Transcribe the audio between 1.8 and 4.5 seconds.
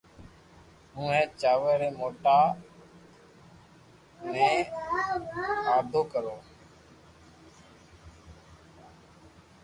ري دوڻا ني